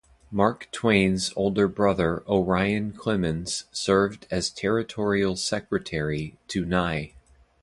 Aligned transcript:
Mark 0.31 0.67
Twain's 0.71 1.29
brother 1.75 2.23
Orion 2.27 2.91
Clemens 2.91 3.65
served 3.71 4.25
as 4.31 4.49
Territorial 4.49 5.35
Secretary 5.35 6.39
to 6.47 6.65
Nye. 6.65 7.13